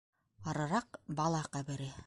Арыраҡ— 0.53 0.99
бала 1.21 1.43
ҡәбере. 1.57 1.95